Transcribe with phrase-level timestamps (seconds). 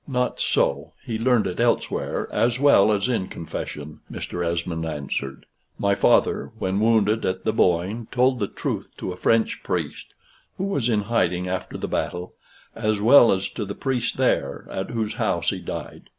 [0.07, 0.93] "Not so.
[1.05, 4.43] He learned it elsewhere as well as in confession," Mr.
[4.43, 5.45] Esmond answered.
[5.77, 10.15] "My father, when wounded at the Boyne, told the truth to a French priest,
[10.57, 12.33] who was in hiding after the battle,
[12.73, 16.09] as well as to the priest there, at whose house he died.